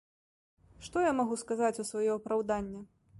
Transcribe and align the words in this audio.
Што 0.87 1.03
я 1.03 1.11
магу 1.19 1.37
сказаць 1.43 1.79
у 1.83 1.85
сваё 1.91 2.09
апраўданне? 2.19 2.81